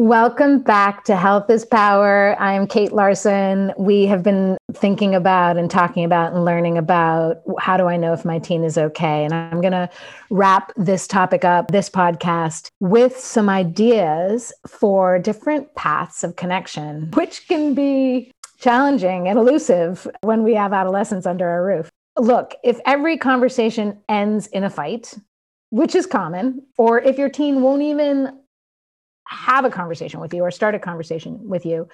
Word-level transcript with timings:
Welcome 0.00 0.60
back 0.60 1.04
to 1.04 1.14
Health 1.14 1.50
is 1.50 1.66
Power. 1.66 2.34
I 2.40 2.54
am 2.54 2.66
Kate 2.66 2.92
Larson. 2.92 3.70
We 3.76 4.06
have 4.06 4.22
been 4.22 4.56
thinking 4.72 5.14
about 5.14 5.58
and 5.58 5.70
talking 5.70 6.04
about 6.04 6.32
and 6.32 6.42
learning 6.42 6.78
about 6.78 7.42
how 7.58 7.76
do 7.76 7.84
I 7.84 7.98
know 7.98 8.14
if 8.14 8.24
my 8.24 8.38
teen 8.38 8.64
is 8.64 8.78
okay? 8.78 9.26
And 9.26 9.34
I'm 9.34 9.60
going 9.60 9.74
to 9.74 9.90
wrap 10.30 10.72
this 10.74 11.06
topic 11.06 11.44
up, 11.44 11.70
this 11.70 11.90
podcast, 11.90 12.70
with 12.80 13.20
some 13.20 13.50
ideas 13.50 14.54
for 14.66 15.18
different 15.18 15.74
paths 15.74 16.24
of 16.24 16.36
connection, 16.36 17.10
which 17.10 17.46
can 17.46 17.74
be 17.74 18.32
challenging 18.58 19.28
and 19.28 19.38
elusive 19.38 20.08
when 20.22 20.42
we 20.42 20.54
have 20.54 20.72
adolescents 20.72 21.26
under 21.26 21.46
our 21.46 21.62
roof. 21.62 21.90
Look, 22.18 22.54
if 22.64 22.80
every 22.86 23.18
conversation 23.18 23.98
ends 24.08 24.46
in 24.46 24.64
a 24.64 24.70
fight, 24.70 25.12
which 25.68 25.94
is 25.94 26.06
common, 26.06 26.62
or 26.78 27.00
if 27.02 27.18
your 27.18 27.28
teen 27.28 27.60
won't 27.60 27.82
even 27.82 28.39
have 29.30 29.64
a 29.64 29.70
conversation 29.70 30.20
with 30.20 30.34
you 30.34 30.42
or 30.42 30.50
start 30.50 30.74
a 30.74 30.78
conversation 30.78 31.38
with 31.48 31.64
you, 31.64 31.88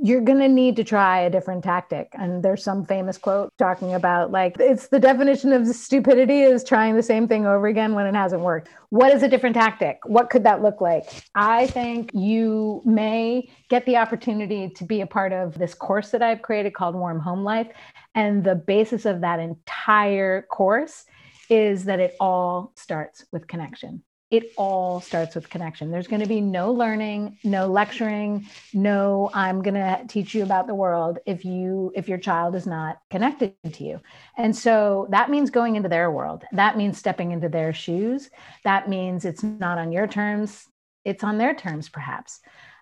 you're 0.00 0.20
going 0.20 0.38
to 0.38 0.48
need 0.48 0.76
to 0.76 0.84
try 0.84 1.20
a 1.20 1.30
different 1.30 1.64
tactic. 1.64 2.08
And 2.12 2.42
there's 2.42 2.62
some 2.62 2.86
famous 2.86 3.18
quote 3.18 3.52
talking 3.58 3.94
about 3.94 4.30
like, 4.30 4.56
it's 4.60 4.88
the 4.88 5.00
definition 5.00 5.52
of 5.52 5.66
stupidity 5.66 6.42
is 6.42 6.62
trying 6.62 6.94
the 6.94 7.02
same 7.02 7.26
thing 7.26 7.46
over 7.46 7.66
again 7.66 7.94
when 7.94 8.06
it 8.06 8.14
hasn't 8.14 8.42
worked. 8.42 8.68
What 8.90 9.12
is 9.12 9.24
a 9.24 9.28
different 9.28 9.56
tactic? 9.56 9.98
What 10.04 10.30
could 10.30 10.44
that 10.44 10.62
look 10.62 10.80
like? 10.80 11.04
I 11.34 11.66
think 11.66 12.12
you 12.14 12.80
may 12.84 13.50
get 13.68 13.86
the 13.86 13.96
opportunity 13.96 14.68
to 14.70 14.84
be 14.84 15.00
a 15.00 15.06
part 15.06 15.32
of 15.32 15.58
this 15.58 15.74
course 15.74 16.10
that 16.10 16.22
I've 16.22 16.42
created 16.42 16.74
called 16.74 16.94
Warm 16.94 17.18
Home 17.18 17.42
Life. 17.42 17.68
And 18.14 18.44
the 18.44 18.54
basis 18.54 19.04
of 19.04 19.20
that 19.22 19.40
entire 19.40 20.42
course 20.42 21.06
is 21.50 21.84
that 21.84 21.98
it 21.98 22.14
all 22.20 22.72
starts 22.76 23.24
with 23.32 23.48
connection 23.48 24.04
it 24.30 24.52
all 24.56 25.00
starts 25.00 25.34
with 25.34 25.48
connection. 25.48 25.90
There's 25.90 26.06
going 26.06 26.20
to 26.20 26.28
be 26.28 26.40
no 26.40 26.70
learning, 26.72 27.38
no 27.44 27.66
lecturing, 27.66 28.46
no 28.74 29.30
I'm 29.32 29.62
going 29.62 29.74
to 29.74 30.04
teach 30.06 30.34
you 30.34 30.42
about 30.42 30.66
the 30.66 30.74
world 30.74 31.18
if 31.24 31.44
you 31.44 31.92
if 31.94 32.08
your 32.08 32.18
child 32.18 32.54
is 32.54 32.66
not 32.66 32.98
connected 33.10 33.54
to 33.72 33.84
you. 33.84 34.00
And 34.36 34.54
so 34.54 35.06
that 35.10 35.30
means 35.30 35.50
going 35.50 35.76
into 35.76 35.88
their 35.88 36.10
world. 36.10 36.44
That 36.52 36.76
means 36.76 36.98
stepping 36.98 37.32
into 37.32 37.48
their 37.48 37.72
shoes. 37.72 38.28
That 38.64 38.88
means 38.88 39.24
it's 39.24 39.42
not 39.42 39.78
on 39.78 39.92
your 39.92 40.06
terms, 40.06 40.66
it's 41.04 41.24
on 41.24 41.38
their 41.38 41.54
terms 41.54 41.88
perhaps. 41.88 42.40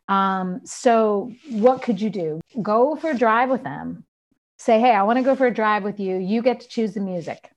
Um, 0.09 0.61
so 0.65 1.33
what 1.51 1.83
could 1.83 2.01
you 2.01 2.11
do? 2.11 2.41
Go 2.61 2.97
for 2.97 3.11
a 3.11 3.19
drive 3.19 3.51
with 3.51 3.63
them. 3.63 4.05
Say, 4.59 4.81
"Hey, 4.81 4.93
I 4.93 5.03
want 5.03 5.19
to 5.19 5.23
go 5.23 5.37
for 5.37 5.47
a 5.47 5.55
drive 5.55 5.85
with 5.85 6.01
you. 6.01 6.17
You 6.17 6.43
get 6.43 6.61
to 6.61 6.69
choose 6.69 6.95
the 6.95 7.01
music." 7.01 7.51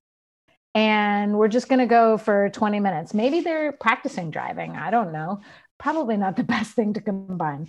And 0.75 1.37
we're 1.37 1.47
just 1.47 1.67
going 1.67 1.79
to 1.79 1.85
go 1.85 2.17
for 2.17 2.49
20 2.49 2.79
minutes. 2.79 3.13
Maybe 3.13 3.41
they're 3.41 3.71
practicing 3.71 4.29
driving. 4.29 4.75
I 4.75 4.91
don't 4.91 5.11
know. 5.11 5.41
Probably 5.77 6.17
not 6.17 6.35
the 6.35 6.43
best 6.55 6.73
thing 6.73 6.93
to 6.93 7.01
combine. 7.01 7.67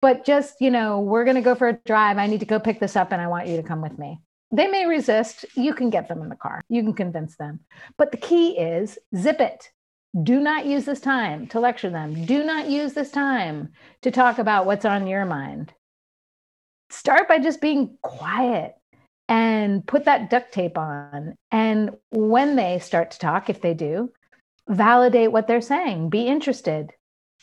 But 0.00 0.24
just, 0.24 0.60
you 0.60 0.70
know, 0.70 1.00
we're 1.00 1.24
going 1.24 1.36
to 1.36 1.42
go 1.42 1.54
for 1.54 1.68
a 1.68 1.78
drive. 1.86 2.18
I 2.18 2.26
need 2.26 2.40
to 2.40 2.46
go 2.46 2.60
pick 2.60 2.80
this 2.80 2.96
up 2.96 3.12
and 3.12 3.20
I 3.20 3.28
want 3.28 3.48
you 3.48 3.56
to 3.56 3.62
come 3.62 3.80
with 3.80 3.98
me. 3.98 4.20
They 4.50 4.68
may 4.68 4.86
resist. 4.86 5.46
You 5.54 5.72
can 5.72 5.88
get 5.88 6.08
them 6.08 6.20
in 6.20 6.28
the 6.28 6.36
car. 6.36 6.60
You 6.68 6.82
can 6.82 6.92
convince 6.92 7.36
them. 7.36 7.60
But 7.96 8.10
the 8.10 8.18
key 8.18 8.58
is 8.58 8.98
zip 9.16 9.40
it. 9.40 9.70
Do 10.22 10.40
not 10.40 10.66
use 10.66 10.84
this 10.84 11.00
time 11.00 11.46
to 11.48 11.60
lecture 11.60 11.88
them. 11.88 12.26
Do 12.26 12.44
not 12.44 12.68
use 12.68 12.92
this 12.92 13.10
time 13.10 13.72
to 14.02 14.10
talk 14.10 14.38
about 14.38 14.66
what's 14.66 14.84
on 14.84 15.06
your 15.06 15.24
mind. 15.24 15.72
Start 16.90 17.28
by 17.28 17.38
just 17.38 17.62
being 17.62 17.96
quiet 18.02 18.74
and 19.32 19.86
put 19.86 20.04
that 20.04 20.28
duct 20.28 20.52
tape 20.52 20.76
on. 20.76 21.34
And 21.50 21.92
when 22.10 22.54
they 22.54 22.78
start 22.80 23.12
to 23.12 23.18
talk, 23.18 23.48
if 23.48 23.62
they 23.62 23.72
do, 23.72 24.12
validate 24.68 25.32
what 25.32 25.46
they're 25.46 25.62
saying, 25.62 26.10
be 26.10 26.26
interested. 26.26 26.90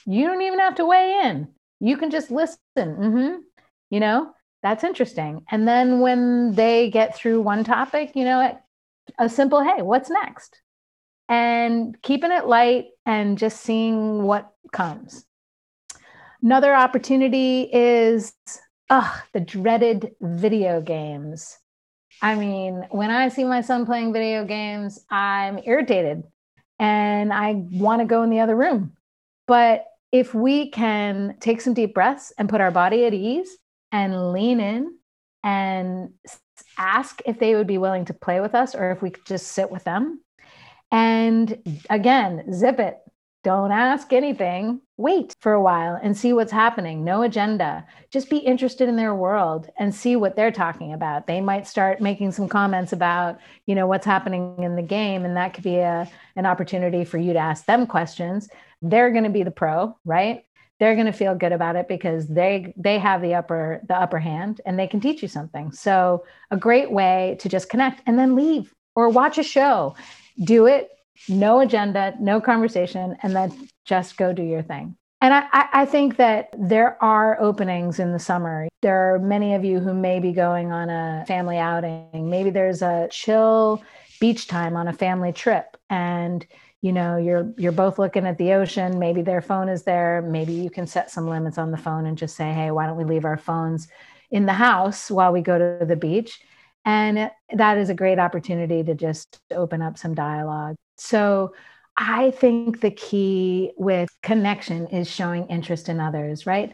You 0.06 0.28
don't 0.28 0.44
even 0.44 0.60
have 0.60 0.76
to 0.76 0.86
weigh 0.86 1.20
in. 1.24 1.48
You 1.80 1.98
can 1.98 2.12
just 2.12 2.30
listen. 2.30 2.60
Mm-hmm. 2.78 3.38
You 3.90 4.00
know, 4.00 4.32
that's 4.62 4.84
interesting. 4.84 5.44
And 5.50 5.68
then 5.68 6.00
when 6.00 6.54
they 6.54 6.92
get 6.92 7.16
through 7.16 7.42
one 7.42 7.64
topic, 7.64 8.12
you 8.14 8.24
know, 8.24 8.60
a 9.18 9.28
simple, 9.28 9.64
hey, 9.64 9.82
what's 9.82 10.12
next? 10.12 10.62
And 11.28 12.00
keeping 12.04 12.32
it 12.32 12.46
light 12.46 12.86
and 13.08 13.36
just 13.36 13.62
seeing 13.62 14.22
what 14.22 14.52
comes. 14.72 15.26
Another 16.44 16.76
opportunity 16.76 17.64
is 17.74 18.32
oh, 18.92 19.22
the 19.34 19.40
dreaded 19.40 20.12
video 20.22 20.82
games. 20.82 21.58
I 22.22 22.36
mean, 22.36 22.86
when 22.90 23.12
I 23.12 23.30
see 23.30 23.44
my 23.44 23.62
son 23.62 23.86
playing 23.86 24.14
video 24.14 24.46
games, 24.46 25.06
I'm 25.10 25.60
irritated 25.64 26.24
and 26.80 27.34
I 27.34 27.54
want 27.72 28.02
to 28.02 28.06
go 28.06 28.24
in 28.24 28.30
the 28.30 28.40
other 28.40 28.56
room. 28.56 28.94
But 29.48 29.86
if 30.12 30.34
we 30.34 30.70
can 30.70 31.38
take 31.40 31.62
some 31.62 31.74
deep 31.74 31.94
breaths 31.94 32.34
and 32.38 32.50
put 32.50 32.62
our 32.62 32.72
body 32.72 33.06
at 33.06 33.14
ease 33.14 33.50
and 33.92 34.32
lean 34.32 34.60
in 34.60 34.98
and 35.44 36.12
ask 36.78 37.22
if 37.26 37.40
they 37.40 37.56
would 37.56 37.68
be 37.68 37.78
willing 37.78 38.06
to 38.06 38.14
play 38.14 38.40
with 38.42 38.56
us 38.56 38.76
or 38.76 38.92
if 38.92 39.02
we 39.02 39.10
could 39.12 39.26
just 39.26 39.48
sit 39.50 39.70
with 39.70 39.84
them. 39.84 40.22
And 40.92 41.82
again, 41.90 42.52
zip 42.54 42.80
it, 42.80 42.98
don't 43.44 43.72
ask 43.72 44.12
anything. 44.12 44.82
Wait 44.98 45.34
for 45.40 45.54
a 45.54 45.62
while 45.62 45.98
and 46.02 46.18
see 46.18 46.34
what's 46.34 46.52
happening. 46.52 47.06
No 47.06 47.22
agenda. 47.22 47.86
Just 48.12 48.30
be 48.30 48.38
interested 48.38 48.90
in 48.90 48.98
their 48.98 49.16
world 49.16 49.70
and 49.80 49.96
see 49.96 50.18
what 50.18 50.36
they're 50.36 50.52
talking 50.52 50.92
about. 50.92 51.26
They 51.26 51.40
might 51.40 51.66
start 51.66 52.02
making 52.02 52.34
some 52.34 52.50
comments 52.50 52.92
about, 52.92 53.40
you 53.66 53.76
know, 53.76 53.88
what's 53.88 54.06
happening 54.06 54.62
in 54.62 54.76
the 54.76 54.82
game 54.82 55.24
and 55.24 55.38
that 55.38 55.54
could 55.54 55.64
be 55.64 55.78
a 55.78 56.10
an 56.36 56.46
opportunity 56.46 57.06
for 57.06 57.18
you 57.18 57.32
to 57.32 57.40
ask 57.40 57.66
them 57.66 57.88
questions. 57.88 58.50
They're 58.82 59.12
going 59.12 59.24
to 59.24 59.30
be 59.30 59.44
the 59.44 59.52
pro, 59.52 59.98
right? 60.04 60.44
They're 60.80 60.96
going 60.96 61.08
to 61.08 61.14
feel 61.14 61.36
good 61.36 61.54
about 61.54 61.78
it 61.78 61.88
because 61.88 62.28
they 62.28 62.74
they 62.76 63.00
have 63.00 63.22
the 63.22 63.36
upper 63.36 63.82
the 63.88 63.96
upper 63.96 64.20
hand 64.20 64.60
and 64.66 64.78
they 64.78 64.88
can 64.88 65.00
teach 65.00 65.22
you 65.22 65.30
something. 65.30 65.72
So, 65.72 66.26
a 66.52 66.58
great 66.58 66.92
way 66.92 67.38
to 67.40 67.48
just 67.48 67.70
connect 67.70 68.02
and 68.06 68.20
then 68.20 68.36
leave 68.36 68.74
or 68.96 69.08
watch 69.08 69.38
a 69.38 69.44
show. 69.44 69.96
Do 70.44 70.66
it 70.66 70.90
no 71.28 71.60
agenda, 71.60 72.14
no 72.20 72.40
conversation, 72.40 73.18
and 73.24 73.36
then 73.36 73.70
just 73.86 74.18
go 74.18 74.34
do 74.34 74.44
your 74.44 74.62
thing. 74.62 74.96
And 75.22 75.34
I, 75.34 75.44
I, 75.52 75.86
think 75.86 76.16
that 76.16 76.48
there 76.58 77.02
are 77.04 77.38
openings 77.42 78.00
in 78.00 78.14
the 78.14 78.20
summer. 78.20 78.70
There 78.82 79.14
are 79.14 79.20
many 79.20 79.54
of 79.54 79.66
you 79.66 79.80
who 79.82 79.94
may 79.94 80.22
be 80.22 80.32
going 80.32 80.72
on 80.72 80.90
a 80.90 81.26
family 81.28 81.58
outing. 81.58 82.30
Maybe 82.30 82.52
there's 82.52 82.82
a 82.82 83.10
chill 83.12 83.84
beach 84.22 84.48
time 84.48 84.78
on 84.78 84.88
a 84.88 84.94
family 84.94 85.34
trip. 85.34 85.76
And 85.90 86.48
you 86.82 86.94
know 86.94 87.18
you're 87.18 87.54
you're 87.58 87.72
both 87.72 88.00
looking 88.00 88.26
at 88.26 88.38
the 88.38 88.54
ocean 88.54 89.00
maybe 89.00 89.22
their 89.22 89.42
phone 89.42 89.68
is 89.68 89.84
there 89.84 90.22
maybe 90.22 90.54
you 90.54 90.70
can 90.70 90.88
set 90.88 91.12
some 91.12 91.28
limits 91.28 91.58
on 91.58 91.72
the 91.72 91.78
phone 91.78 92.06
and 92.06 92.18
just 92.18 92.36
say 92.36 92.54
hey 92.54 92.72
why 92.72 92.86
don't 92.86 92.98
we 92.98 93.04
leave 93.04 93.26
our 93.26 93.38
phones 93.38 93.88
in 94.32 94.46
the 94.46 94.54
house 94.54 95.12
while 95.12 95.34
we 95.34 95.42
go 95.42 95.58
to 95.58 95.86
the 95.86 95.96
beach 95.96 96.40
and 96.86 97.30
that 97.54 97.78
is 97.78 97.90
a 97.90 97.94
great 97.94 98.20
opportunity 98.20 98.84
to 98.84 98.96
just 98.96 99.42
open 99.52 99.82
up 99.82 99.98
some 99.98 100.14
dialogue 100.14 100.76
so 101.00 101.54
I 102.02 102.32
think 102.32 102.80
the 102.80 102.92
key 102.92 103.72
with 103.78 104.10
connection 104.24 104.88
is 104.88 105.10
showing 105.10 105.46
interest 105.48 105.90
in 105.90 106.00
others, 106.00 106.46
right? 106.46 106.74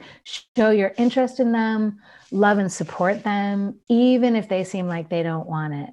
Show 0.56 0.70
your 0.70 0.94
interest 0.98 1.40
in 1.40 1.52
them, 1.52 2.00
love 2.30 2.60
and 2.60 2.72
support 2.72 3.24
them, 3.24 3.80
even 3.90 4.36
if 4.36 4.48
they 4.48 4.64
seem 4.64 4.88
like 4.88 5.10
they 5.10 5.24
don't 5.24 5.48
want 5.48 5.74
it. 5.74 5.90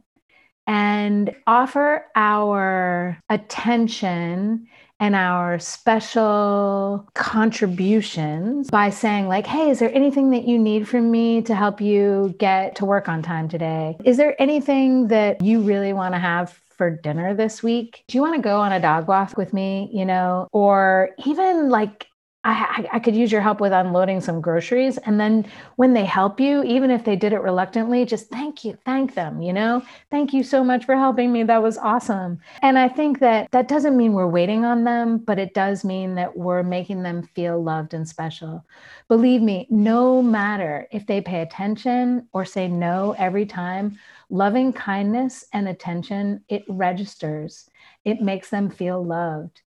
And 0.66 1.34
offer 1.46 2.06
our 2.14 3.18
attention 3.30 4.68
and 5.00 5.16
our 5.16 5.58
special 5.58 7.08
contributions 7.14 8.70
by 8.70 8.90
saying, 8.90 9.28
like, 9.28 9.46
hey, 9.46 9.70
is 9.70 9.78
there 9.78 9.92
anything 9.94 10.30
that 10.30 10.46
you 10.46 10.58
need 10.58 10.86
from 10.86 11.10
me 11.10 11.42
to 11.42 11.54
help 11.54 11.80
you 11.80 12.34
get 12.38 12.76
to 12.76 12.84
work 12.84 13.08
on 13.08 13.22
time 13.22 13.48
today? 13.48 13.96
Is 14.04 14.18
there 14.18 14.40
anything 14.40 15.08
that 15.08 15.42
you 15.42 15.62
really 15.62 15.92
want 15.92 16.14
to 16.14 16.20
have 16.20 16.56
for 16.82 16.90
dinner 16.90 17.32
this 17.32 17.62
week? 17.62 18.02
Do 18.08 18.18
you 18.18 18.22
want 18.22 18.34
to 18.34 18.42
go 18.42 18.60
on 18.60 18.72
a 18.72 18.80
dog 18.80 19.06
walk 19.06 19.36
with 19.36 19.52
me? 19.52 19.88
You 19.92 20.04
know, 20.04 20.48
or 20.50 21.10
even 21.24 21.68
like 21.68 22.08
I, 22.44 22.88
I, 22.92 22.98
could 22.98 23.14
use 23.14 23.30
your 23.30 23.40
help 23.40 23.60
with 23.60 23.72
unloading 23.72 24.20
some 24.20 24.40
groceries. 24.40 24.98
And 24.98 25.20
then 25.20 25.46
when 25.76 25.92
they 25.92 26.04
help 26.04 26.40
you, 26.40 26.64
even 26.64 26.90
if 26.90 27.04
they 27.04 27.14
did 27.14 27.32
it 27.32 27.40
reluctantly, 27.40 28.04
just 28.04 28.30
thank 28.30 28.64
you, 28.64 28.76
thank 28.84 29.14
them, 29.14 29.40
you 29.42 29.52
know, 29.52 29.80
thank 30.10 30.32
you 30.32 30.42
so 30.42 30.64
much 30.64 30.84
for 30.84 30.96
helping 30.96 31.32
me. 31.32 31.44
That 31.44 31.62
was 31.62 31.78
awesome. 31.78 32.40
And 32.60 32.80
I 32.80 32.88
think 32.88 33.20
that 33.20 33.48
that 33.52 33.68
doesn't 33.68 33.96
mean 33.96 34.12
we're 34.12 34.26
waiting 34.26 34.64
on 34.64 34.82
them, 34.82 35.18
but 35.18 35.38
it 35.38 35.54
does 35.54 35.84
mean 35.84 36.16
that 36.16 36.36
we're 36.36 36.64
making 36.64 37.04
them 37.04 37.22
feel 37.22 37.62
loved 37.62 37.94
and 37.94 38.08
special. 38.08 38.64
Believe 39.06 39.40
me, 39.40 39.68
no 39.70 40.20
matter 40.20 40.88
if 40.90 41.06
they 41.06 41.20
pay 41.20 41.42
attention 41.42 42.26
or 42.32 42.44
say 42.44 42.66
no 42.66 43.14
every 43.18 43.46
time, 43.46 43.96
loving 44.30 44.72
kindness 44.72 45.44
and 45.52 45.68
attention, 45.68 46.42
it 46.48 46.64
registers, 46.68 47.70
it 48.04 48.20
makes 48.20 48.50
them 48.50 48.68
feel 48.68 49.04
loved. 49.04 49.62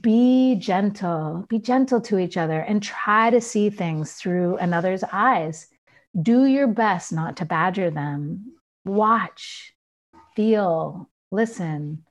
Be 0.00 0.56
gentle, 0.56 1.46
be 1.48 1.58
gentle 1.58 2.00
to 2.02 2.18
each 2.18 2.36
other, 2.36 2.60
and 2.60 2.82
try 2.82 3.30
to 3.30 3.40
see 3.40 3.70
things 3.70 4.14
through 4.14 4.56
another's 4.56 5.04
eyes. 5.12 5.68
Do 6.20 6.46
your 6.46 6.66
best 6.66 7.12
not 7.12 7.36
to 7.36 7.44
badger 7.44 7.90
them. 7.90 8.52
Watch, 8.84 9.74
feel, 10.34 11.08
listen. 11.30 12.04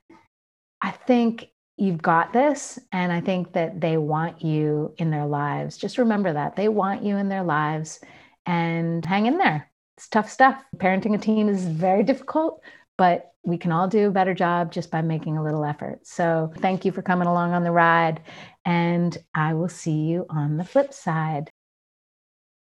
I 0.81 0.92
think 0.92 1.50
you've 1.77 2.01
got 2.01 2.33
this. 2.33 2.80
And 2.92 3.12
I 3.12 3.22
think 3.22 3.54
that 3.54 3.81
they 3.81 3.98
want 3.98 4.42
you 4.42 4.94
in 4.98 5.10
their 5.10 5.25
lives. 5.25 5.77
Just 5.77 5.98
remember 5.98 6.33
that 6.33 6.56
they 6.56 6.69
want 6.69 7.04
you 7.04 7.18
in 7.18 7.30
their 7.30 7.44
lives 7.44 8.00
and 8.45 9.06
hang 9.06 9.25
in 9.25 9.38
there. 9.38 9.69
It's 9.98 10.07
tough 10.07 10.30
stuff. 10.30 10.62
Parenting 10.77 11.16
a 11.16 11.18
teen 11.18 11.50
is 11.50 11.66
very 11.66 12.04
difficult, 12.12 12.62
but 12.97 13.31
we 13.44 13.57
can 13.57 13.71
all 13.71 13.88
do 13.88 14.07
a 14.07 14.12
better 14.12 14.33
job 14.33 14.71
just 14.71 14.89
by 14.89 15.01
making 15.01 15.38
a 15.38 15.44
little 15.44 15.63
effort. 15.63 16.00
So 16.03 16.51
thank 16.57 16.83
you 16.83 16.92
for 16.92 17.01
coming 17.01 17.27
along 17.27 17.53
on 17.53 17.63
the 17.63 17.71
ride. 17.71 18.21
And 18.65 19.15
I 19.36 19.53
will 19.53 19.69
see 19.69 20.06
you 20.06 20.25
on 20.30 20.57
the 20.57 20.63
flip 20.63 20.94
side. 20.94 21.51